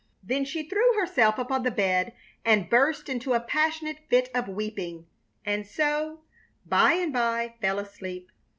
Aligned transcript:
Then 0.23 0.45
she 0.45 0.67
threw 0.67 0.93
herself 0.99 1.37
upon 1.37 1.61
the 1.61 1.69
bed 1.69 2.13
and 2.43 2.71
burst 2.71 3.07
into 3.07 3.33
a 3.33 3.39
passionate 3.39 3.99
fit 4.09 4.29
of 4.33 4.47
weeping, 4.47 5.05
and 5.45 5.63
so, 5.63 6.21
by 6.65 6.93
and 6.93 7.13
by, 7.13 7.53
fell 7.61 7.77
asleep. 7.77 8.31